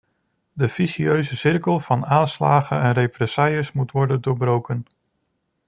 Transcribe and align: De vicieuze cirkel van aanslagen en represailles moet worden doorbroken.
De 0.53 0.67
vicieuze 0.69 1.37
cirkel 1.37 1.79
van 1.79 2.05
aanslagen 2.05 2.81
en 2.81 2.91
represailles 2.91 3.71
moet 3.71 3.91
worden 3.91 4.21
doorbroken. 4.21 4.85